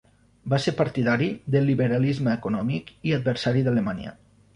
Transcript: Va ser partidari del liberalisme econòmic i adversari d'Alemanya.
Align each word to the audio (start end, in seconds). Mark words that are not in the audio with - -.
Va 0.51 0.59
ser 0.61 0.71
partidari 0.77 1.27
del 1.55 1.67
liberalisme 1.71 2.33
econòmic 2.37 2.89
i 3.11 3.15
adversari 3.19 3.63
d'Alemanya. 3.69 4.15